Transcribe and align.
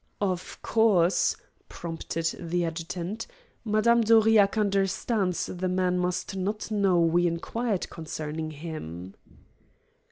"Of 0.19 0.59
course," 0.63 1.35
prompted 1.69 2.35
the 2.39 2.65
adjutant, 2.65 3.27
"Madame 3.63 4.01
d'Aurillac 4.01 4.57
understands 4.57 5.45
the 5.45 5.69
man 5.69 5.99
must 5.99 6.35
not 6.35 6.71
know 6.71 6.99
we 6.99 7.27
inquired 7.27 7.87
concerning 7.91 8.49
him." 8.49 9.13